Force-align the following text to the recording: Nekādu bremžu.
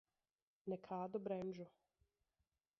Nekādu 0.73 1.23
bremžu. 1.27 1.69